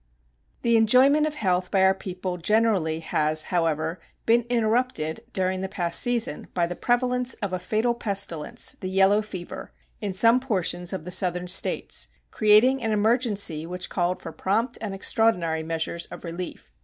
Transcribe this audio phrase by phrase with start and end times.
[0.63, 5.99] The enjoyment of health by our people generally has, however, been interrupted during the past
[6.01, 11.05] season by the prevalence of a fatal pestilence (the yellow fever) in some portions of
[11.05, 16.71] the Southern States, creating an emergency which called for prompt and extraordinary measures of relief.